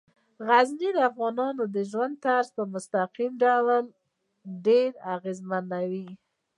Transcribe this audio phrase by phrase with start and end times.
[0.47, 3.85] غزني د افغانانو د ژوند طرز په مستقیم ډول
[4.65, 6.09] ډیر اغېزمنوي.